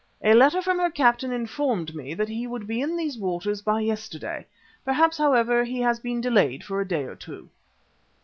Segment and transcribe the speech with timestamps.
[0.23, 3.81] A letter from her captain informed me that he would be in these waters by
[3.81, 4.47] yesterday.
[4.83, 7.47] Perhaps, however, he has been delayed for a day or two."